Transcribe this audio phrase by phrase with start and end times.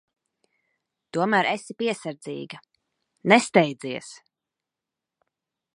[1.17, 2.63] Tomēr esi piesardzīga.
[3.33, 4.13] Nesteidzies.